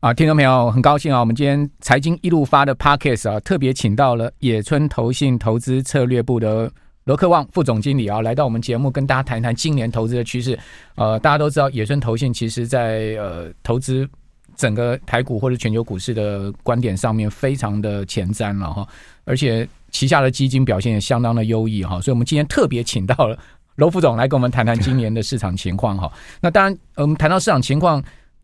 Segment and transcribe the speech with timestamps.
[0.00, 6.70] 啊，听众朋友，很高兴啊，我们今天财经一路发的 Podcast 啊，特别请到了野村投信投资策略部的
[7.02, 10.56] 罗克旺副总经理啊，来到我们节目跟大家谈一谈今年投资的趋势。
[10.94, 14.08] 呃，大家都知道，野村投信其实在呃投资
[14.54, 18.86] 整个台股或者全球股市的观点上面非常的前瞻了哈，
[19.24, 23.36] 而且旗下的基金表现也相当的优异哈，所以我们今天特别请到了
[23.74, 26.08] 罗副总来跟我们谈谈今年的市场情况哈。
[26.40, 28.00] 那当然，我们谈到市场情况。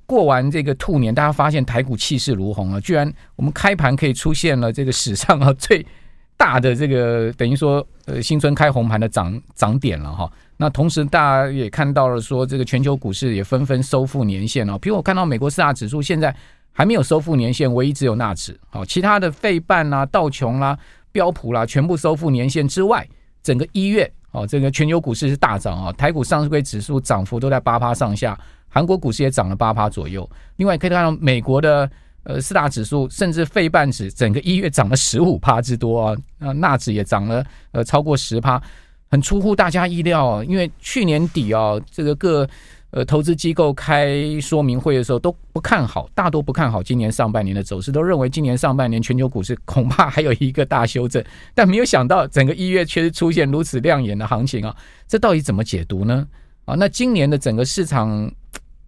[0.06, 2.80] 过完这个兔年，大家发现台股气势如虹啊！
[2.80, 5.84] 居然我们开盘可以出现了这个史上啊最
[6.36, 10.30] 大的这个等于说呃新春开红盘的涨涨点了哈。
[10.56, 14.78] 那同时大家也看到了说这个全球股市也纷纷收复年线了。
[14.78, 16.34] 比如我看到美国四大指数现在
[16.70, 20.78] 还没有收复年线，唯一只有纳指好，其他的费半啦、道琼啦、
[21.12, 23.06] 标普啦全部收复年线之外，
[23.42, 28.38] 整个一月哦这个全球股市是大涨啊，台股上柜指数涨幅都在八趴上下。
[28.74, 31.88] 韩国股市也涨了八趴左右，另外可以看到美国的
[32.24, 38.60] 呃四大指数，甚至费半指整个一月涨了十五趴之多啊，那纳指也涨了呃超过十趴，
[39.12, 40.42] 很出乎大家意料啊。
[40.42, 42.48] 因为去年底啊，这个各
[42.90, 51.22] 呃投资机构开说明会的时候都不看好，大多不看好今年上半年的走势，都认为今年上半年全球股市恐怕还有一个大修正，
[51.54, 56.26] 但没有想到整个一月却是出现如此亮眼的行情啊，这到底怎么解读呢？
[56.64, 58.28] 啊，那今年的整个市场。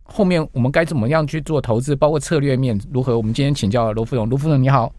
[0.06, 3.16] 后面我们该怎么样去做投资，包括策略面如何？
[3.16, 4.90] 我们今天请教罗副总，罗副总你好，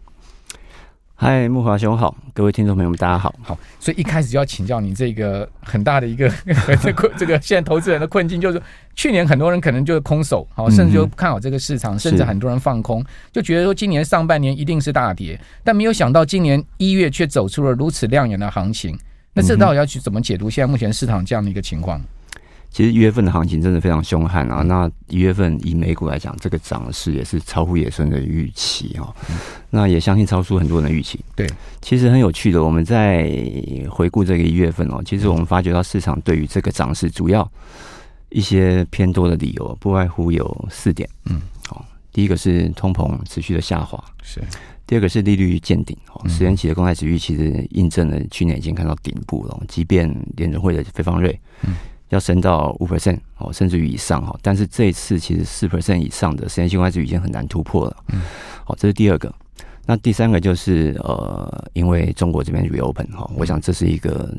[1.14, 6.30] 嗨，木华兄好，各位听众朋友们大家好，好，所以一开始就要请教你这个很大的一个
[6.80, 8.62] 这个这个现在投资人的困境，就是
[8.94, 18.96] 去年很多人可能就是空手，好，甚至就不看好这个市场，嗯、甚至很多人放空，就觉得说今年上半年一定是大跌，但没有想到今年一月却走出了如此亮眼的行情，
[19.32, 22.00] 那这到底要去怎么解读现在目前市场这样的一个情况？
[22.70, 24.62] 其实一月份的行情真的非常凶悍啊！
[24.62, 29.12] 那一月份以美股来讲，这个涨势也是超乎野村的预期哈。
[29.70, 31.18] 那也相信超出很多人的预期。
[31.34, 31.48] 对，
[31.80, 33.32] 其实很有趣的，我们在
[33.90, 37.50] 回顾这个一月份哦，其实我们发觉到市场对于这个涨势主要
[38.28, 41.08] 一些偏多的理由，不外乎有四点。
[41.24, 44.40] 嗯，好，第一个是通膨持续的下滑，是；
[44.86, 51.74] 第二个是利率见顶，哦，十年期的公债殖利率其实印证了去年已经看到顶部了，即便联准会的费方瑞，嗯。
[52.10, 57.96] 要升到五 percent 哦，甚至于以上哈，但是这一次其实四 percent 以上的十年期公债殖利率已经很难突破了。
[58.08, 58.22] 嗯，
[58.64, 59.32] 好，这是第二个。
[59.84, 64.34] 那第三个就是呃，因为中国这边 reopen 哈，我想这是一个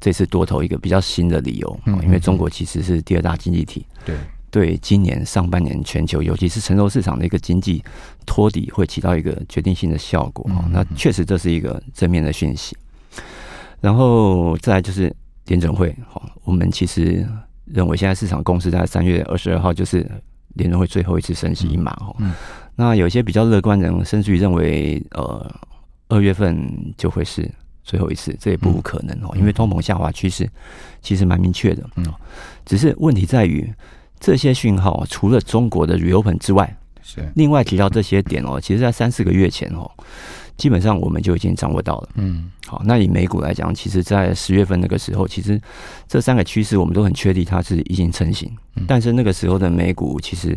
[0.00, 1.80] 这次多头一个比较新的理由。
[1.86, 4.16] 嗯，因为中国其实是第二大经济体，对
[4.50, 7.82] 对，今年上半年全球尤其是成熟市场的一个经济
[8.26, 10.48] 托底会起到一个决定性的效果。
[10.70, 12.76] 那确实这是一个正面的讯息。
[13.80, 15.14] 然后再来就是。
[15.46, 17.26] 联准会，好，我们其实
[17.64, 20.08] 认为现在市场共识在三月二十二号就是
[20.54, 22.14] 联准会最后一次升息一码哦。
[22.18, 22.32] 嗯。
[22.76, 25.54] 那有些比较乐观的人甚至于认为，呃，
[26.08, 27.50] 二月份就会是
[27.82, 30.48] 最后一次，这也不无可能哦，因为通膨下滑趋势
[31.00, 31.88] 其实蛮明确的。
[31.96, 32.06] 嗯。
[32.64, 33.72] 只是问题在于
[34.20, 39.90] 这些讯号，除了中国的 reopen 之外，是另外提到这些点哦，其实在三四个月前哦。
[40.62, 42.08] 基本上我们就已经掌握到了。
[42.14, 45.60] 嗯，好，那以美股来讲，其实，在十月份那个时候，其实
[46.06, 48.48] 这三个趋势我们都很确定它是已经成型。
[48.86, 50.56] 但是那个时候的美股其实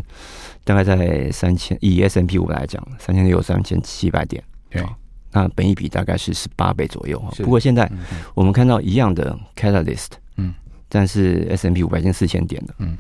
[0.64, 4.44] 大概在三千，以 S M P 五来讲，三千六、三千七百点。
[4.70, 4.86] 对，
[5.32, 7.20] 那本一比大概是十八倍左右。
[7.40, 7.92] 不过现在
[8.36, 10.54] 我们看到一样的 Catalyst，嗯，
[10.88, 12.96] 但是 S M P 五百近四千点的，嗯。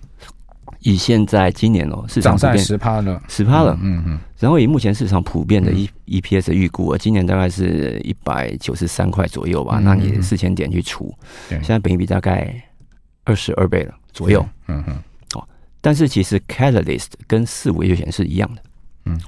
[0.79, 4.19] 以现在今年哦，市场涨在十趴了，十趴了，嗯嗯。
[4.37, 9.79] 然后以目前市场普遍的 E E P S 的预估，今年大概是一百九十三块左右吧。
[9.81, 11.13] 那你四千点去除，
[11.49, 12.53] 现在本益比大概
[13.23, 14.93] 二十二倍了左右，嗯哼。
[15.35, 15.47] 哦，
[15.81, 18.61] 但是其实 Catalyst 跟四五月前是一样的，
[19.05, 19.19] 嗯。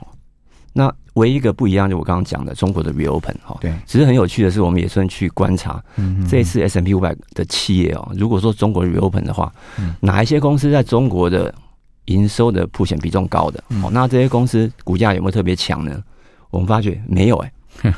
[0.73, 11.51] 那唯一一个不一样，就我刚刚讲的中国的 reopen 哈，对，只是很有趣的是，我们也算去观察，嗯，这一次 S M P 五百的企业哦，如果说中国 reopen 的话，嗯，哪一些公司在中国的
[12.07, 16.03] 营收的普险比重高的，哦，那这些公司股价有没有特别强呢？
[16.49, 17.51] 我们发觉没有，哎，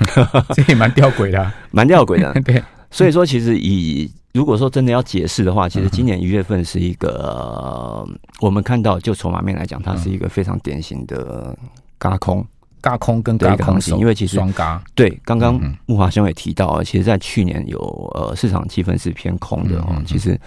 [0.54, 2.62] 这也蛮吊诡的， 蛮吊诡的， 对。
[2.92, 8.04] 所以说，其实以如果说真的要解释的话，其实今年一月份是一个
[8.42, 11.56] 我们看到就筹码面来讲，它是一个非常典型的
[12.00, 12.44] 轧空。
[12.82, 14.82] 轧空跟嘎空型，因为其实双嘎。
[14.96, 17.80] 对，刚刚木华兄也提到啊，其实，在去年有
[18.16, 20.40] 呃市场气氛是偏空的哦，其实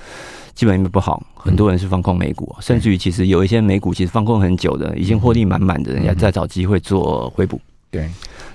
[0.55, 7.61] 基本面不好，很多人是放空美股，甚至于其实有一些美股其实放空很久的，已经获利满满的人家在找机会做回补。
[7.91, 8.11] 对。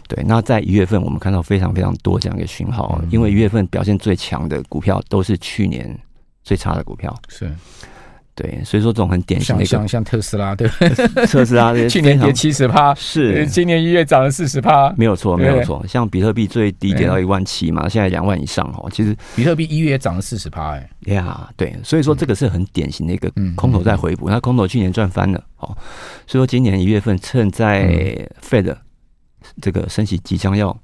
[0.09, 5.93] 对，那在一月份我们看到非常非常多这样一个讯号，因为一月份表现最强的股票都是去年
[6.45, 7.53] 最差的股票，是
[8.37, 10.67] 对，所以说这种很典型的像像像特斯拉，对，
[11.25, 15.83] 特斯拉 去年跌七十趴，是今年一月涨了四十趴，没有错，没有错。
[15.87, 18.87] 像比特币最低跌到一万七嘛，现在两万以上哦。
[18.93, 24.29] 其实比特币一月也涨了四十趴，哎呀，对，所以说这个是很典型的一个空头在回补。
[24.29, 25.75] 那空头去年赚翻了哦，
[26.27, 28.75] 所以说今年一月份趁在 Fed
[29.59, 30.77] 这个升息即将要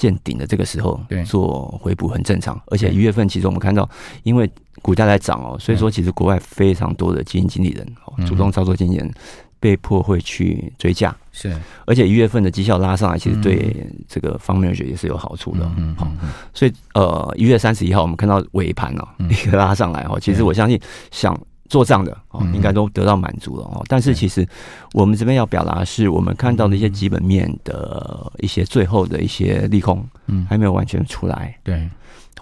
[0.00, 2.58] 见顶的这个时候，对，做回补很正常。
[2.68, 3.88] 而且一月份其实我们看到，
[4.22, 4.50] 因为
[4.80, 9.12] 股价在涨哦，所以说其实国外非常多的基金经理人哦，主动操作经纪人
[9.60, 11.54] 被迫会去追价，是。
[11.84, 15.70] 而且一月份的绩效拉上来，其实对这个方面也是有好处的。
[15.76, 16.10] 嗯，好。
[16.54, 20.80] 所以呃，一月三十一号我们看到尾盘哦， 一个拉上来哦，其实我相信
[21.10, 21.38] 想
[21.70, 23.82] 做账的哦，应该都得到满足了哦。
[23.88, 24.46] 但是其实
[24.92, 31.56] 我们这边要表达的是，我们看到的一些基本面的一些最后的一些利空，嗯，还没有完全出来。
[31.64, 31.88] 对。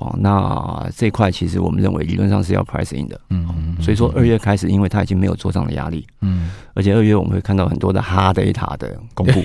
[0.01, 9.43] 哦，那这块其实我们认为理论上是要 price in 的，嗯，嗯，所以说二月开始，因为它已经没有做账的压力，嗯，而且二月我们会看到很多的 hard data 的公布，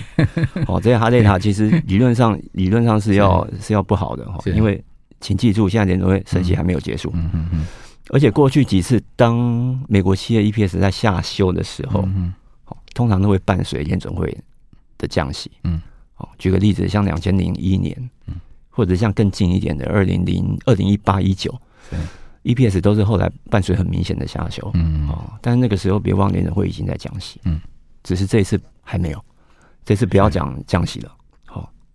[0.68, 4.80] 哦，这些 hard data 其实理论上 理论上是要是，是要不好的哈，因为
[5.20, 7.66] 请记住，现在联准会升息还没有结束，嗯嗯嗯，
[8.10, 12.34] 而且过去几次当美国企业 EPS 在下修的时候，嗯，
[12.94, 14.36] 通常都会伴随联准会
[14.98, 15.82] 的降息，嗯，
[16.18, 18.36] 哦，举个例子，像两千零一年，嗯。
[18.76, 21.54] 或者像更近一点的二零零二零一八一九
[22.42, 25.08] ，EPS 都是后来伴随很明显的下修，嗯。
[25.08, 27.62] 哦，但是那个时候别忘联准会已经在降息，嗯，
[28.02, 29.24] 只是这一次还没有，
[29.86, 31.18] 这次不要讲降息了，好，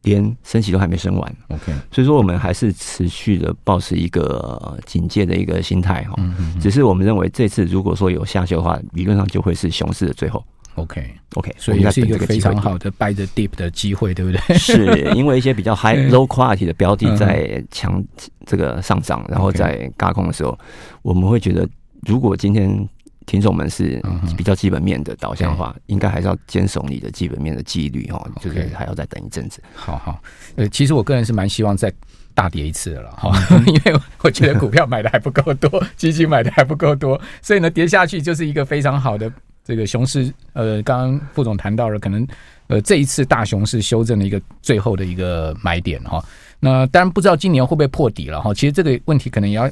[0.03, 6.17] 连升息都还没升完，OK，所以说我们还是持续的保持一个警戒的一个心态哈，
[6.61, 10.45] 只是我们认为这次如果说有下修的话，理论上就会是熊市的最后。
[10.77, 14.57] OK，OK，所以也是一个非常好的 buy the dip 的机会，对不对？
[14.57, 18.01] 是因为一些比较 high low quality 的标的在强
[18.47, 20.57] 这个上涨，然后在轧空的时候，
[21.03, 21.69] 我们会觉得，
[22.07, 22.89] 如果今天
[23.29, 24.03] 听众们是
[24.37, 29.63] 比较基本面的导向的话，应该还是要坚守你的基本面的纪律哈，就是还要再等一阵子。
[29.75, 30.21] 好好，
[30.57, 31.93] 呃，其实我个人是蛮希望再
[32.35, 33.31] 大跌一次的了哈，
[33.67, 39.31] 因为我觉得股票买的还不够多， 基金买的还不够多，所以呢，跌下去就是一个非常好的。
[39.65, 42.27] 这个熊市，呃，刚刚副总谈到了，可能
[42.69, 46.25] 呃这一次大熊市修正的一个最后的一个买点哈。
[46.59, 48.55] 那当然不知道今年会不会破底了哈。
[48.55, 49.71] 其实这个问题可能也要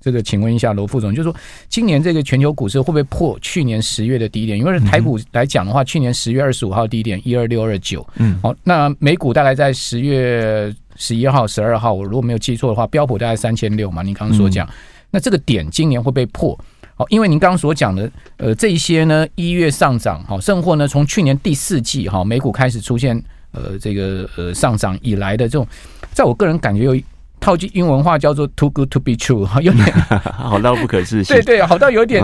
[0.00, 1.34] 这个请问一下罗副总，就是说
[1.68, 4.58] 今年这个全球股市会不会破去年十月的低点？
[4.58, 14.02] 因为台股来讲的话，去年十月二十五号低点一二六二九，嗯，好，那美股大概在十月十一号、十二号，我如果没有记错的话，标普大概三千六嘛。
[14.02, 14.68] 您刚刚所讲，
[15.10, 16.58] 那这个点今年会被破？
[16.94, 23.20] 好，因为您刚刚所讲的，呃，这一些呢，一月上涨，好，甚或呢，从去年第四季哈，美股开始出现，
[23.52, 25.66] 呃，这个呃上涨以来的这种，
[26.12, 27.00] 在我个人感觉有
[27.40, 29.86] 套句英文话叫做 “too good to be true”，哈，有点
[30.32, 32.22] 好到不可置信，对对，好到有点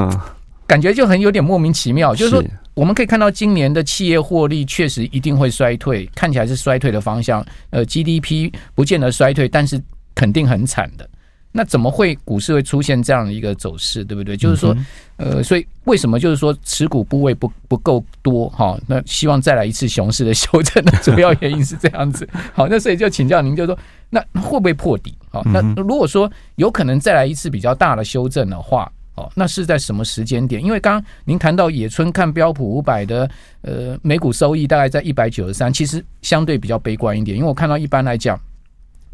[0.67, 2.15] 感觉就很有点莫名其妙。
[2.15, 2.43] 就是说，
[2.75, 9.81] 我们可以看到今年的企业获利确实一定会衰退，看起来是衰退的方向，呃，GDP 不见得衰退，但是
[10.15, 11.09] 肯定很惨的。
[11.57, 14.37] 那怎么会股市会出现这样的一个走势，对不对？
[14.37, 14.77] 就是说，
[15.19, 18.77] 呃，所以为什么就是说持股部位不不够多哈？
[18.89, 22.29] 那希望再来一次熊市的修正的主要原因是这样子。
[22.53, 23.79] 好，那所以就请教您，就是说，
[24.15, 25.13] 那会不会破底？
[25.33, 30.63] 哦，那如果说有可能再来一次比较大的修正的话，哦，那是在什么时间点？
[30.63, 33.29] 因为刚刚您谈到野村看标普五百的
[33.63, 38.39] 呃每股收益大概在一百九十三，其实相对比较悲观一点，因为我看到一般来讲。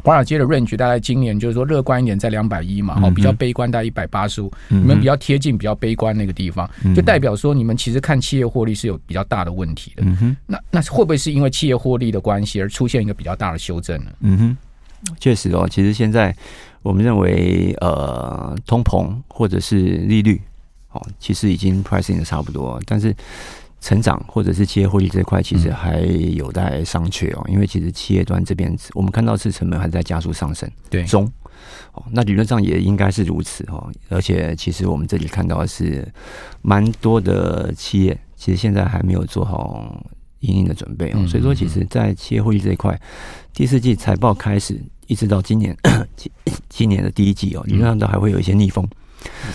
[0.03, 10.01] 华尔街的 range 大概今年就是说乐观一点在两百一嘛，哦，比较悲观大概一百八十五，你们比较贴近比较悲观那个地方，就代表说你们其实看企业获利是有比较大的问题的。
[10.03, 14.11] 嗯哼，那那会不会是因为企业获利的关系而出现一个比较大的修正呢？
[14.21, 14.57] 嗯哼，
[15.19, 16.35] 确实哦，其实现在
[16.81, 20.41] 我们认为呃通膨或者是利率
[20.91, 23.15] 哦，其实已经 pricing 的差不多，但是。
[23.83, 27.43] 成长或者是企业获利这块，其实还有待商榷哦。
[27.47, 31.25] 因为其实企业端这边，我们看到是成本还在加速上升，对中
[31.93, 33.91] 哦，那理论上也应该是如此哦。
[34.09, 36.07] 而且其实我们这里看到的是
[36.61, 40.05] 蛮多的企业，其实现在还没有做好
[40.41, 41.25] 因应的准备哦。
[41.27, 42.99] 所以说，其实，在企业会议这一块，
[43.53, 45.75] 第四季财报开始，一直到今年
[46.15, 46.31] 今
[46.69, 48.85] 今年的第一季哦，理论上都还会有一些逆风。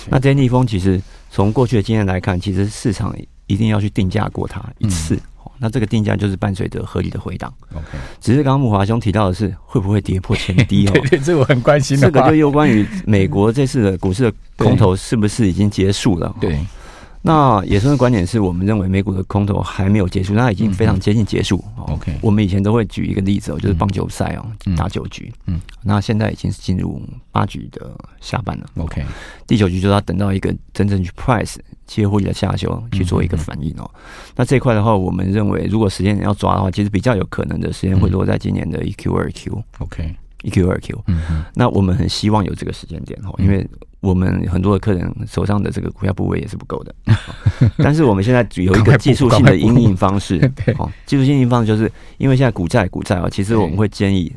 [0.09, 1.01] 那这些逆风，其实
[1.31, 3.15] 从过去的经验来看，其实市场。
[3.49, 7.55] 一定要去定价过它一次，嗯、那这个定价就是伴随着合理的回档。
[7.73, 10.91] OK，只是刚刚木华兄提到的是会不会跌破前低哦？
[11.07, 12.09] 对，对，这我很关心的。
[12.09, 16.35] 这个就有关于美国这次的股市的 空头是不是已经结束了？
[16.41, 16.59] 对，
[17.23, 21.63] 那野村的观点是我们认为美股的空头还没有结束，那已经非常接近结束。
[21.89, 24.47] OK，我们以前都会举一个例子哦，就是棒球赛哦，
[24.77, 28.67] 打九局，嗯，那现在已经是进入八局的下半了。
[28.77, 29.05] OK，
[29.47, 31.57] 第九局就是要等到一个真正去 price
[31.87, 33.91] 企业获利的下修去做一个反应哦。
[34.37, 39.63] 那这一块的话，我们认为如果时间要抓的话，其实比较有可能的时间会落在今年的一 Q 二 Q。
[39.79, 41.03] OK，一 Q 二 Q。
[41.09, 43.69] 嗯嗯，那我们很希望有这个时间点哦，因为。
[44.07, 46.95] 我们很多的客人手上的这个股票部位也是不够的，
[47.79, 50.39] 但是我们现在有一个技术性的因应方式，
[50.79, 54.33] 哦，技术性因应方式就是因为现在股债股债啊，其实我们会建议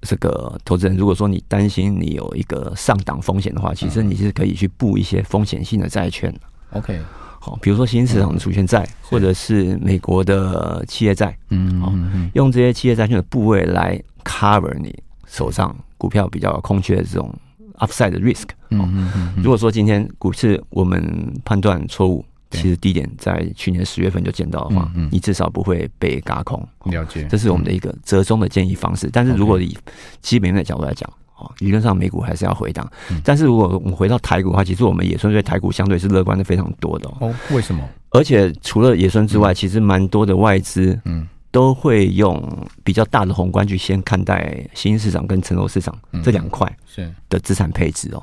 [0.00, 6.34] 这个投资人，如果说你担心你有一个上档风险的话，其实你是可以去布一些风险性的债券。
[6.70, 7.00] OK，
[7.40, 14.92] 好，比如说新兴市场的主权债，或者是美国的企业债，嗯嗯，用这些企业债券的部位来 cover 你
[15.26, 17.32] 手上股票比较空缺的这种。
[17.78, 26.66] Upside 的 risk，嗯嗯嗯，如果说今天股市我们判断错误，其实低点在去年十月份就见到的话，你至少不会被轧空。
[26.84, 29.10] 了解，这是我们的一个折中的建议方式。
[29.12, 29.76] 但是如果以
[30.20, 32.90] 基本面的角度来讲，哦，理论上美股还是要回档。
[33.22, 37.34] 但是如果我们回到台股的话，其实我们野村对台股相对是乐观的非常多的哦。
[37.50, 37.86] 为什么？
[38.10, 41.28] 而且除了野村之外，其实蛮多的外资，嗯。
[41.56, 42.38] 都会用
[42.84, 48.22] 比较大的宏观去先看待新兴市场跟成熟市场这两块是的资产配置哦。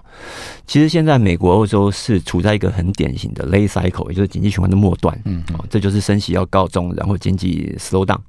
[0.68, 5.20] 其实现在美国、欧洲是处在一个很典型的 late cycle，也就是经济循环的末端。
[5.26, 8.20] 嗯，哦，这就是升息要告终，然后经济 slow down。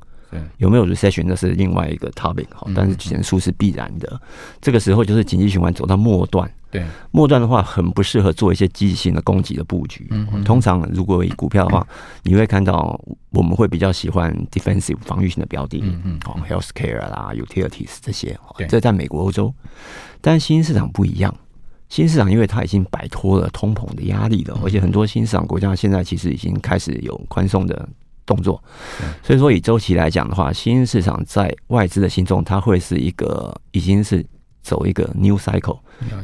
[0.58, 4.20] 有没有 recession 那是另外一个 topic 哈，但是减速是必然的。
[4.60, 6.50] 这个时候就是经济循环走到末段。
[6.70, 10.08] 对，末段的话很不适合做一些积极性的攻击的布局。
[10.10, 11.86] 嗯，通常如果以股票的话，
[12.24, 13.00] 你会看到
[13.30, 15.80] 我们会比较喜欢 defensive 防御性的标的。
[15.84, 18.36] 嗯嗯，哦，healthcare 啦，utilities 这些。
[18.56, 19.54] 对，这在美国、欧洲，
[20.20, 21.32] 但新兴市场不一样。
[21.88, 27.88] 新兴市场因为它已经摆脱了通膨的压力了，而且很多新兴市场国家现在其实已经开始有宽松的
[28.26, 28.62] 动作。
[29.22, 34.24] 所以说以周期来讲的话，新兴市场在外资的心中，它会是一个已经是。
[34.64, 35.78] 走一个 new cycle，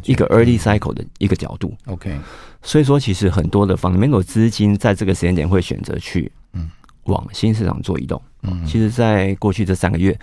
[0.04, 1.76] 一个 early cycle 的一个角度。
[1.85, 2.19] OK，
[2.62, 6.71] 所以说其实很多的 fundamental 资金在这个时间点会选择去嗯
[7.02, 8.19] 往新市场做移动。
[8.45, 10.19] 嗯，其实，在过去这三个月，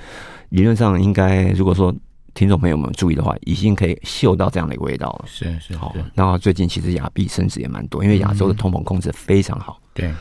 [0.50, 1.94] 理论上应该如果说
[2.34, 5.26] 听众朋友们注意的话，已经可以嗅到这样的一个味道了。
[5.28, 5.96] 是是好。
[6.16, 9.80] 然后最近其实亚币升值也蛮多，因为亚洲的通膨控制非常好。
[9.94, 10.12] 对，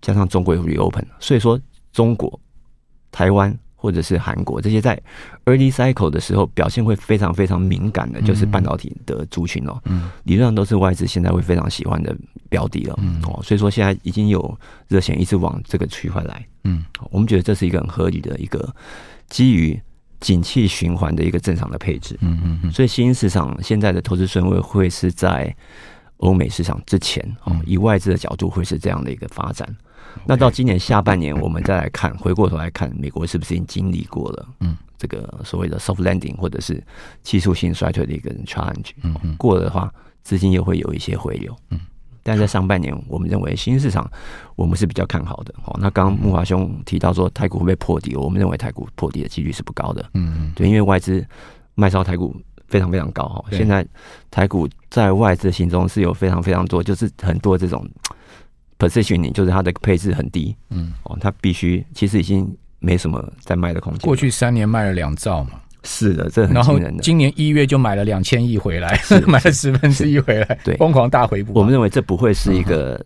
[0.00, 1.60] 加上中国有 reopen，所以说
[1.92, 2.40] 中国、
[3.10, 3.56] 台湾。
[3.80, 5.00] 或者是韩国这些在
[5.44, 12.12] early cycle 的时候表现会非常非常敏感的，就是半导体的族群哦，嗯，理论上都是外资现在会非常喜欢的
[12.48, 13.22] 标的了，嗯。
[13.22, 18.68] 哦，所以说现在已经有热钱一直往这个区块来，嗯，我们觉得这是一个很合理的一个
[19.28, 19.80] 基于
[20.18, 25.54] 景气循环的一个正常的配置，嗯嗯嗯，所以新兴市场现在的投资顺位会是在
[26.16, 29.72] 欧美市场之前哦，以外资的角度会是这样的一个发展。
[30.26, 36.82] 那到今年下半年，我们再来看，回过头来看，美国是不是已经经历过了，嗯，这个所谓的 soft landing 或者是
[37.22, 41.80] 技术性衰退的一个 challenge，嗯嗯，过了的话，资金又会有一些回流，嗯，
[42.22, 44.10] 但在上半年，我们认为新兴市场
[44.56, 51.24] 我们是比较看好的，哦，那刚刚慕驊兄提到说台股会不会破底，我们认为台股破底的几率是不高的，嗯嗯，对，因为外资
[51.74, 53.86] 卖超台股非常非常高哈，现在
[54.30, 57.88] 台股在外资心中是有非常非常多，就是很多这种。
[58.78, 64.00] Positioning 就是它的配置很低，嗯，哦，它必须其实已经没什么在卖的空间。
[64.02, 67.02] 过去三年卖了两兆嘛，是的，这很惊人的。
[67.02, 71.52] 今年一月就买了两千亿回来， 买了十分之一回来，对，疯狂大回补。
[71.54, 73.04] 我们认为这不会是一个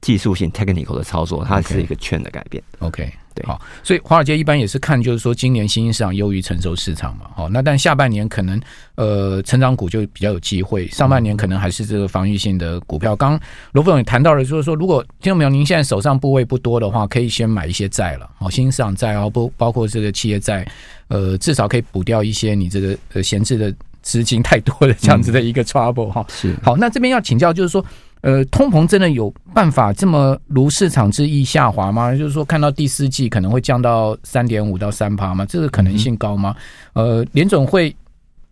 [0.00, 2.62] 技术性 technical 的操作，它是一个券的改变。
[2.80, 3.12] OK。
[3.36, 8.58] 对，好，所以华尔街一般也是看，就是说今年新兴市场优于成熟市场嘛，好，那但下半年可能
[8.94, 13.14] 呃成长股就比较有机会，上半年可能还是这个防御性的股票。
[13.14, 13.38] 刚
[13.72, 20.66] 罗副总也谈到了，就是说如果听众朋友您现在手上部位不多的话，可以先买一些债了，好，新兴市场债啊，不包括这个企业债，
[21.08, 23.70] 呃，至少可以补掉一些你这个呃闲置的
[24.06, 26.26] 资金太多的这样子的一个 trouble 哈、嗯。
[26.28, 27.84] 是，好，那这边要请教就是说。
[28.22, 32.10] 呃，通膨真的有办法这么如市场之意下滑吗？
[32.12, 35.46] 就是说，看到第四季可能会降到三点五到三趴吗？
[35.46, 36.56] 这个可能性高吗？
[36.94, 37.94] 呃，联总会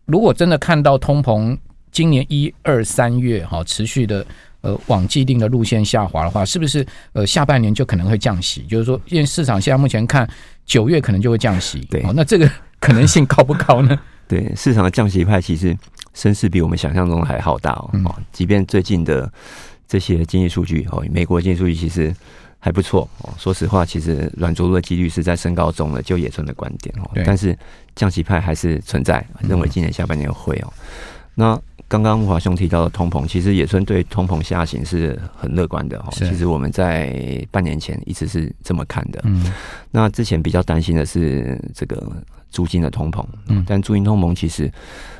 [0.05, 1.59] 如果真的看到通膨
[1.91, 4.25] 今年一二三月哈持续的
[4.61, 8.63] 呃往既定的路线下滑的话，是不是呃下半年就可能会降息？
[8.69, 10.29] 就是说，因为市场现在目前看
[10.65, 13.99] 九月可能就会降息，对，那这个可能性高不高呢？
[14.29, 15.77] 对，市场的降息派其实。
[16.15, 18.15] 声势比我们想象中还浩大哦！
[18.31, 19.29] 即便最近的
[19.89, 22.15] 这些经济数据哦，美国经济数据其实
[22.61, 23.35] 还不错哦。
[23.37, 27.11] 说实话，其实软着陆的几率是在升高中的，就野村的观点哦。
[27.27, 27.59] 但是
[27.97, 30.73] 降息派还是存在，认为今年下半年会哦。
[31.35, 36.05] 那刚刚木华兄提到的通膨，其实野村对通膨下行是很乐观的哦。
[36.13, 39.21] 其实我们在半年前一直是这么看的。
[39.25, 39.53] 嗯，
[39.91, 42.01] 那之前比较担心的是这个
[42.55, 43.27] 租金的通膨。
[43.49, 44.71] 嗯，但租金通膨其实，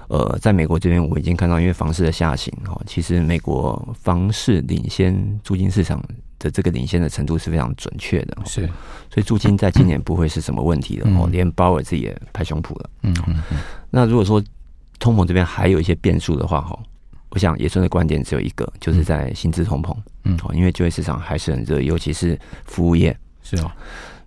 [0.07, 5.13] 呃，在美国这边我已经看到，因为房市的下行哈，其实美国房市领先
[5.43, 6.01] 租金市场
[6.39, 8.39] 的这个领先的程度是非常准确的。
[8.45, 8.61] 是，
[9.11, 11.29] 所以租金在今年不会是什么问题的哦。
[11.33, 12.91] 连鲍尔自己也拍胸脯了。
[13.03, 13.59] 嗯嗯嗯。
[13.91, 14.41] 那如果说
[15.01, 16.79] 通膨这边还有一些变数的话，哈，
[17.31, 23.73] 我想野村的观点只有一个，就是在薪资通膨，嗯，因为就业市场还是很热，尤其是服务业，是啊。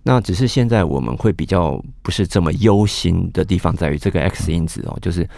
[0.02, 5.28] 那只是现在我们会比较不是这么忧心的地方在于这个 X 因子哦，就是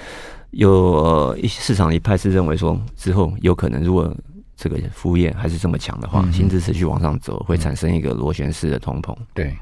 [0.52, 4.16] 有一些市场一派是认为说之后有可能如果
[4.56, 9.16] 这个服务业还是这么强的话，薪资持续往上走，会产生一个螺旋式的通膨。
[9.34, 9.56] 对，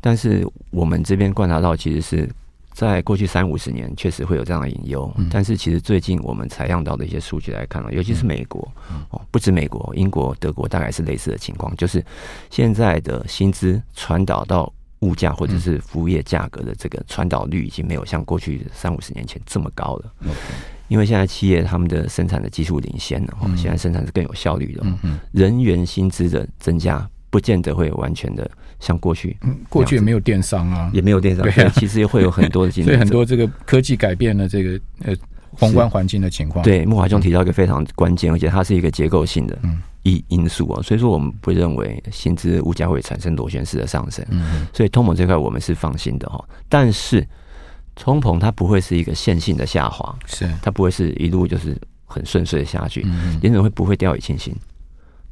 [0.00, 2.28] 但是我们这边观察到其实是。
[2.72, 5.14] 在过去三五十年，确实会有这样的隐忧。
[5.30, 8.66] 但是，其实最近我们采样到的一些数据来看，尤其是美国，
[9.10, 12.04] 哦，不止美国，英国、德国大概是类似的情况，就是
[12.50, 20.12] 现在的薪资传导到物价或者是服务业价格的这个传导率，已经没有像过去三五十年前这么高了。
[20.88, 24.84] 因为现在企业他们的生产的技术领先了，现在生产是更有效率的，
[25.30, 27.08] 人员薪资的增加。
[27.32, 28.48] 不见得会完全的
[28.78, 35.16] 像过去，嗯，过去也没有电商啊，也没有电商，对，其实也会有很多的竞争，所以很多这个科技改变了这个呃
[35.52, 36.62] 宏观环境的情况。
[36.62, 39.58] 对，慕驊兄提到一个非常关键，而且它是一个结构性的
[40.02, 46.44] 因因素啊，所以说我们不认为薪资物价会产生螺旋式的上升，嗯，所以通膨这块我们是放心的哈。
[46.68, 47.26] 但是
[47.94, 50.46] 通膨它不会是一个线性的下滑，是。
[50.60, 51.74] 它不会是一路就是
[52.04, 53.06] 很顺遂的下去，
[53.40, 54.54] 联准会不会掉以轻心。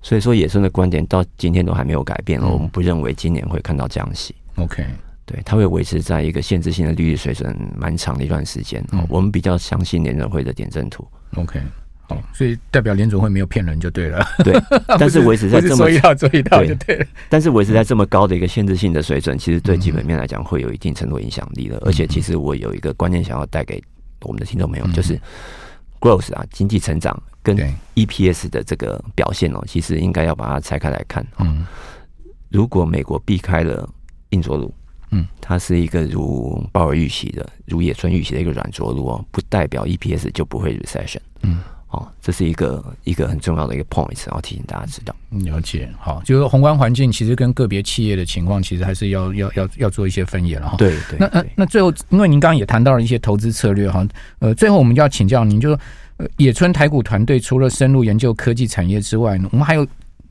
[0.02, 2.40] 所以说，野村的观点到今天都还没有改变。
[2.40, 4.34] 我们不认为今年会看到降息。
[4.56, 4.84] OK，
[5.26, 8.84] 对，它会维持在一个限制性的利率水准蛮长的一段时间。
[9.08, 11.06] 我们比较相信联准会的点阵图。
[11.36, 11.60] OK，
[12.08, 14.26] 好，所以代表联准会没有骗人就对了。
[14.42, 14.54] 对，
[14.98, 17.06] 但是维持在这么一套做一套就对了。
[17.28, 21.76] 但是维持在这么高的一个限制性的水准，其实对基本面来讲会有一定程度影响力的。
[21.84, 23.82] 而且，其实我有一个观念想要带给
[24.22, 25.20] 我们的听众朋友，就是
[26.00, 27.22] growth 啊，经济成长。
[27.42, 27.56] 跟
[27.94, 31.26] EPS 的这个表现哦，其实应该要把它拆开来看。
[31.38, 31.66] 嗯，
[32.50, 33.88] 如果美国避开了
[34.28, 34.74] 硬着陆，
[35.10, 41.20] 嗯，它是一个如鲍尔预期的、如野村预期的一个软着陆哦，不代表 EPS 就不会 recession。
[41.40, 41.60] 嗯，
[41.90, 45.14] 哦，这是一个一个很重要的一个 point，然后提醒大家知道。
[45.30, 50.76] 了解，好，就是宏观环境其实跟个别企业的情况，其实还是要要要要做一些分野了哈。
[50.76, 51.18] 对对。
[51.18, 54.06] 那那那最后，因为您刚刚也谈到了一些投资策略哈，
[54.38, 55.78] 呃，最后我们就要请教您，就说。
[56.36, 59.86] 野村台股团队除了深入研究科技产业之外呢，我们还有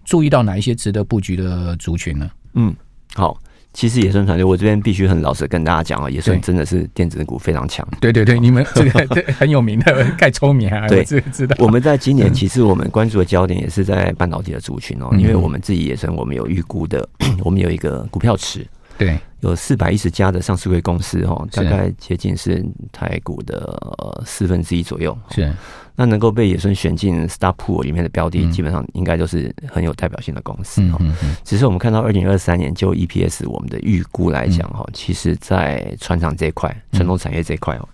[0.05, 2.29] 注意到哪一些值得布局的族群呢？
[2.53, 2.71] 嗯，
[3.15, 3.35] 好，
[3.71, 7.87] 其实野村团队，我这边必须很老实跟大家讲啊，野村真的是电子股非常强。
[8.01, 11.55] 对对对， 你们这个对很有名的盖聪明啊，对，知道。
[11.59, 17.07] 我们在今年 其实我们关注的焦点也是在半导体的族群哦，因为我们自己野村我们有预估的，
[17.45, 18.65] 我们有一个股票池。
[18.97, 25.17] 对，有四百一十家的上市会公司哦，大概接近是台股的四分之一左右。
[25.31, 25.53] 是，
[25.95, 30.81] 那能够被野村选进 Star Pool 里面的标的，基本上应该都是很有代表性的公司。
[30.81, 31.35] 嗯嗯嗯。
[31.43, 37.87] 只是我们看到二零二三年就 EPS 我们的预估来讲哈，其实在船厂这一块、传统产业这一块哦，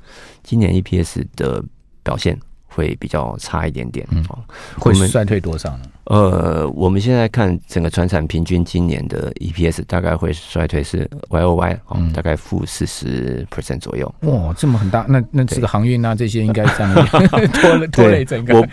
[0.43, 1.63] 今年 EPS 的
[2.03, 4.07] 表现会比较差一点点。
[4.29, 4.39] 哦，
[4.79, 5.83] 会衰退多少呢？
[6.05, 14.13] 呃，我们现在看整个船产平均今年的 EPS 大概会衰退是 Y O Y 哦，大概负四十 percent 左右。
[14.21, 18.53] 哇，这么很大，那那这个航运啊 这些应该占了拖累拖累整个。
[18.55, 18.67] 我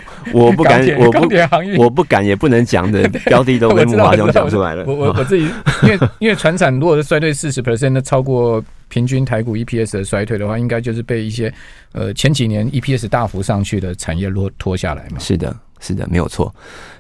[0.46, 4.84] 我不敢，我不我不敢也不能讲的 标的都跟木华兄讲出来了。
[4.86, 5.48] 我我我自己，
[5.84, 11.50] 因为因为船产如果是衰退四十 percent，那超过平均台股 EPS 的衰退的话，应该就是被一些
[11.92, 15.18] 呃前几年 EPS 大幅上去的产业落拖下来嘛。
[15.18, 15.56] 是的。
[15.82, 16.54] 是的，没有错。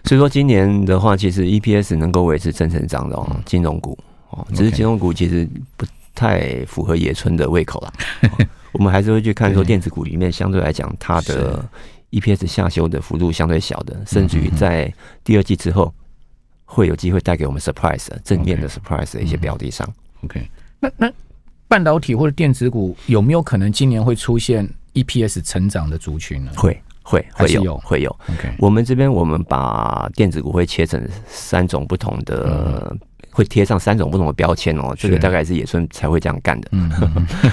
[0.04, 3.96] 所以说今年的话，其实 EPS 能够维持正成长的哦，金融股
[4.30, 7.92] 哦，只是金融股其实不太符合野村的胃口了。
[8.72, 11.64] 我们还是会去看说电子股里面相对来讲，它的
[12.10, 14.92] EPS 下修的幅度相对小的，甚至于在
[15.22, 15.94] 第二季之后
[16.64, 19.88] 会有机会带给我们 surprise 正面的 surprise 的一些标的上。
[20.24, 21.12] OK，那那
[21.68, 26.50] 半导体或者电子股有没有可能今年会出现 EPS 成长的族群呢？
[26.56, 26.82] 会。
[27.02, 28.10] 会会有，有会有。
[28.28, 28.52] Okay.
[28.58, 32.98] 我们这边我们把电子股会切成三种不同的，嗯、
[33.30, 34.94] 会贴上三种不同的标签哦。
[34.96, 36.68] 这个大概是野村才会这样干的。
[36.72, 36.90] 嗯、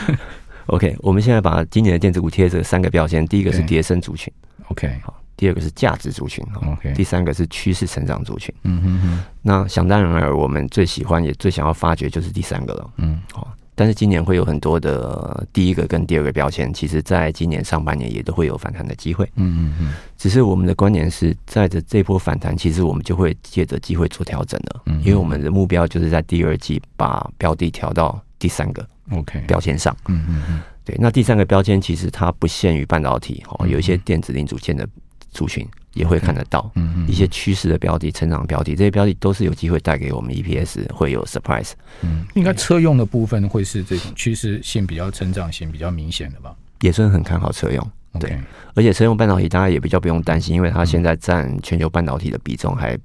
[0.67, 4.31] OK，我们现在把今年的电子股贴这三个标签，第一个是叠升族群
[4.67, 8.53] ，OK，好，第二个是价值族群，OK，第三个是趋势成长族群。
[8.63, 9.23] 嗯哼哼。
[9.41, 12.89] 那想当然尔，我们最喜欢也最想要发掘就是第三个了。
[12.97, 13.47] 嗯，好。
[13.79, 19.23] 但是今年会有很多的第一个跟第二个标签，其实在今年上半年也都会有反弹的机会。
[19.35, 19.93] 嗯嗯嗯。
[20.17, 24.81] 只是我们的观点是在这这波反弹，其实我们就会借着机会做调整了。
[24.87, 24.99] 嗯。
[24.99, 29.95] 因为我们的目标就是在第二季把标的调到第三个 OK 标签上。
[30.09, 30.61] 嗯嗯嗯。
[30.83, 34.85] 对，那第三个标签其实它不限于半导体哦，有一些电子零组件的
[35.31, 35.67] 族群。
[35.95, 41.71] 也会看得到，嗯，一些趋势的标的、成长标的，这些标的都是有机会带给我们 EPS 会有 surprise。
[42.03, 46.55] 嗯，应该车用的部分会是这种趋势性比较、成长性比较明显的吧？
[46.81, 48.37] 也是很看好车用，对，
[48.75, 52.97] 而且车用半导体大家也比较不用担心，因为它现在占全球半导体的比重还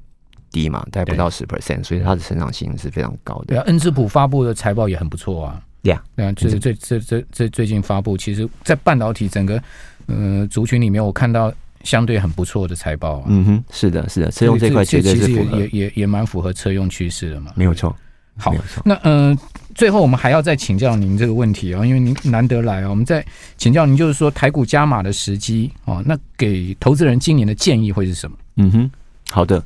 [0.52, 3.46] 低嘛，大概不到十 percent，所以它的成长性是非常高的。
[3.46, 5.60] 对啊，恩智浦发布的财报也很不错啊。
[5.82, 9.60] Yeah，对啊，就是最最最最最近发布，其实，在半导体整个
[10.06, 11.50] 呃族群里面，我看到。
[11.84, 17.94] 相对很不错的财报，啊，嗯哼，是的，是的，车用这块其实也也也也蛮符合车用趋势的嘛，没有错。
[18.36, 18.52] 好，
[18.84, 19.38] 那嗯、呃，
[19.76, 23.24] 最后我们还要再请教您这个问题啊，因为您难得来啊，我们再
[23.56, 28.36] 请教您，就是说台股加码的时机啊，那给投资人今年的建议会是什么？
[28.56, 28.90] 嗯哼，
[29.30, 29.62] 好的，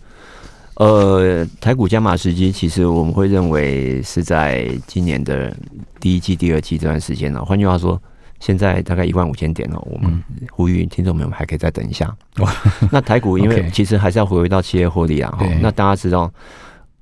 [0.74, 5.56] 呃，台股加码时机，其实我们会认为是在今年的
[5.98, 8.00] 第一季、第二季这段时间呢，换句话说。
[8.40, 12.16] 现在大概一万五千点了，我们呼吁听众朋友们还可以再等一下。
[12.92, 15.36] 那台股因为 其实还是要回归到企业获利啊。
[15.60, 16.32] 那大家知道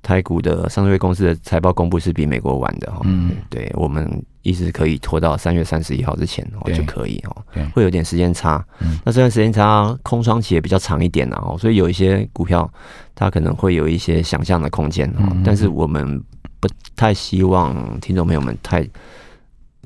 [0.01, 3.01] 台股的上市公司的财报公布是比美国晚的哈。
[3.03, 7.43] 嗯，对，我们一直可以拖到三月三十一号之前哦就可以哦。
[7.75, 8.65] 会有点时间差。
[9.05, 12.67] 那这段时间差空窗期也比较长一点哦，所以有一些股票
[13.13, 15.37] 它可能会有一些想象的空间哦。
[15.45, 16.19] 但是我们
[16.59, 18.87] 不太希望听众朋友们太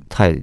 [0.08, 0.34] 太。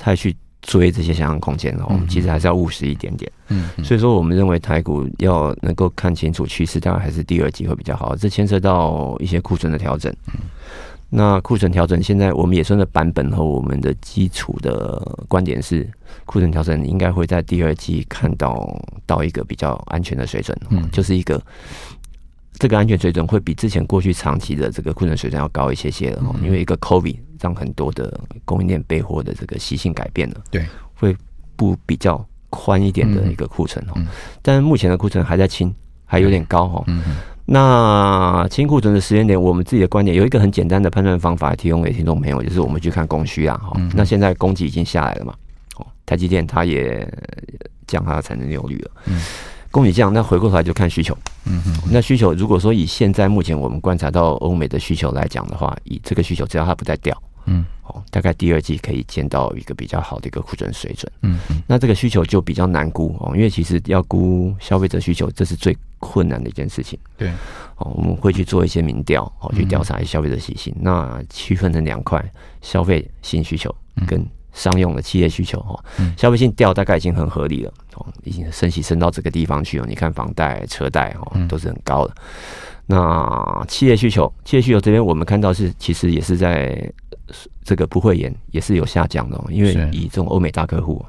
[0.00, 3.30] 太去追这些想象空间哦，其实还是要务实一点点。
[3.48, 8.16] 嗯，所以说我们认为台股要能够看清楚趋势，当然还是第二季会比较好。
[8.16, 10.12] 这牵涉到一些库存的调整。
[11.12, 15.88] 那库存调整，现在我们野村的版本和我们的基础的观点是，
[16.24, 20.56] 库存调整应该会在第二季看到到一个比较安全的水准。
[20.70, 21.42] 嗯，就是一个
[22.60, 27.16] 这个安全水准会比之前过去长期的这个库存水准要高一些些了哦，因为一个 COVID。
[27.42, 31.16] 让很多的供应链备货的这个习性改变了，对，会
[31.56, 33.92] 不比较宽一点的一个库存哦。
[33.96, 34.08] 嗯嗯、
[34.42, 36.84] 但是目前的库存还在清，还有点高哦。
[36.86, 43.56] 嗯嗯、那清库存的时间点，我们自己的观点有一个很简单的判断方法，提供给听众朋友，就是我们去看供需啊。
[43.56, 45.34] 哈、嗯，那现在供给已经下来了嘛？
[45.76, 47.10] 哦，台积电它也
[47.86, 48.90] 降它的产能利用率了。
[49.06, 49.18] 嗯。
[49.70, 51.16] 供给降，那回过头来就看需求。
[51.44, 57.16] 嗯哼，那需求如果说以现在目前我们观察到欧美的需求来讲的话，以这个需求只要它不再掉。
[57.46, 61.10] 嗯，哦，大概第二季可以见到一个比较好的一个库存水准。
[61.22, 66.98] 嗯嗯，那这个需求就比较难估哦，因为其实要估消费者需求，这是最困难的一件事情。
[67.16, 67.30] 对，
[67.76, 70.72] 哦，我们会去做一些民调，哦，去调查一些消费者习性。
[70.76, 72.22] 嗯、那区分成两块，
[72.60, 73.74] 消费新需求
[74.06, 75.60] 跟商用的企业需求。
[75.60, 79.86] 哈，嗯、消费性掉大概已经很合理了，哦，已经升息升到这个地方去了。
[79.88, 82.14] 你看房贷、车贷，哦，都是很高的。
[82.86, 86.92] 那企业需求，企业需求这边我们看到是其实也是在
[87.62, 91.04] 这个不会延，也是有下降的，因为以这种欧美大客户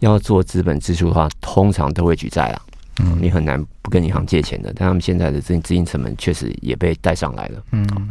[0.00, 2.60] 要做资本支出的话，通常都会举债啦。
[3.00, 7.62] 嗯，你很难不跟银行借钱的，但他们现在的资金资金成本确实也被带上来了。
[7.70, 8.10] 嗯，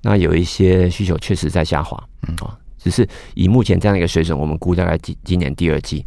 [0.00, 2.02] 那有一些需求确实在下滑。
[2.26, 6.04] 嗯啊，只是以目前这样一个水准，我们估大概今今年第二季，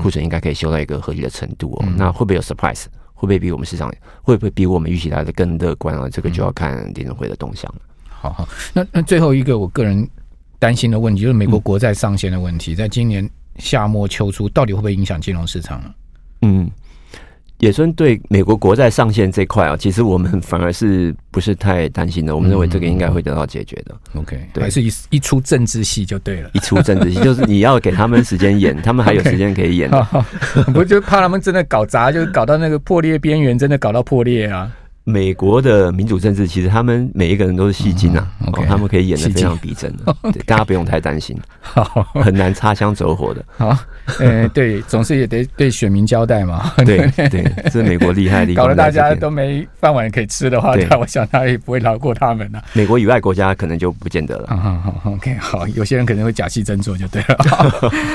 [0.00, 1.84] 库存应该可以修到一个合理的程度哦。
[1.96, 2.84] 那会不会有 surprise？
[3.14, 6.08] 会不会比我们市场会不会比我们预期来的更乐观啊？
[6.08, 7.80] 这个就要看联准会的动向了。
[8.08, 10.08] 好好，那那最后一个我个人
[10.58, 15.94] 担心的问题就是美国国债上限的问题，在今年夏末秋初到底会不会影响金融市场呢？
[16.42, 16.70] 嗯。
[17.58, 22.34] 野村对美国国债上限这块啊，其实我们反而是不是太担心的。
[22.34, 23.94] 我们认为这个应该会得到解决的。
[24.14, 26.50] OK，对，还是一一出政治戏就对了。
[26.52, 29.90] 一出政治戏 就是你要给他们时间演， 他们还有时间可以演。
[30.74, 34.70] 我就怕他们真的搞砸，就是搞到那个破裂边缘，真的搞到破裂啊。
[35.08, 38.28] 美国的民主政治，其实他们每一个人都是戏精啊，
[38.68, 41.34] 他们可以演的非常逼真的， 对大家不用太担心，
[42.22, 43.42] 很难擦枪走火的。
[43.56, 43.74] 好，
[44.20, 46.74] 呃，对，总是也得对选民交代嘛。
[46.84, 48.66] 对 对，这是美国厉害的地方。
[48.66, 52.62] 搞得大家都没饭碗可以吃的话，那我想他也不会饶过他们了。
[52.74, 54.48] 美国以外国家可能就不见得了。
[54.54, 57.36] 好，OK，好，有些人可能会假戏真做就对了。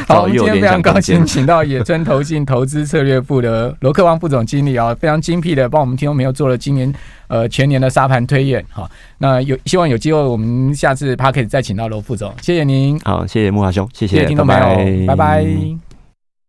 [0.07, 6.82] 好，我们今天非常高兴，请到野村投信投资策略部的罗克旺副总经理啊，非常精辟的帮我们听众朋友做了今年。
[7.27, 15.15] 呃，全年的沙盘推演，好，那有希望有机会，我们下次 Podcast 再请到罗副总，谢谢您，好，谢谢木华兄，谢谢，谢谢听众朋友，拜拜。
[15.15, 15.92] 拜拜。